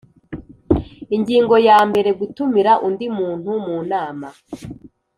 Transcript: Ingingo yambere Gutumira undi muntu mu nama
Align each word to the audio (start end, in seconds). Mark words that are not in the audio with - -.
Ingingo 1.15 1.55
yambere 1.67 2.09
Gutumira 2.19 2.71
undi 2.87 3.05
muntu 3.17 3.49
mu 3.65 3.77
nama 3.91 4.27